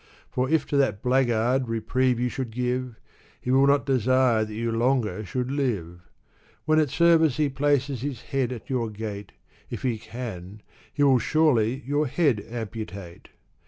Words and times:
For 0.31 0.49
if 0.49 0.65
to 0.65 0.77
that 0.77 1.03
blackguard 1.03 1.69
reprieve 1.69 2.19
you 2.19 2.27
should 2.27 2.49
give. 2.49 2.99
He 3.39 3.51
will 3.51 3.67
not 3.67 3.85
desire 3.85 4.43
that 4.43 4.53
you 4.55 4.71
longer 4.71 5.23
should 5.23 5.51
live. 5.51 6.01
When 6.65 6.79
at 6.79 6.89
service 6.89 7.37
he 7.37 7.49
places 7.49 8.01
his 8.01 8.19
head 8.23 8.51
at 8.51 8.67
your 8.67 8.89
gate, 8.89 9.33
If 9.69 9.83
he 9.83 9.99
can, 9.99 10.63
he 10.91 11.03
will 11.03 11.19
surely 11.19 11.83
your 11.85 12.07
head 12.07 12.43
amputate 12.49 13.29